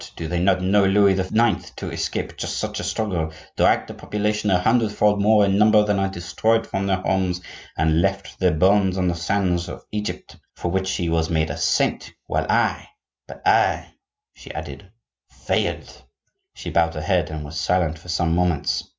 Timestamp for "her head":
16.95-17.29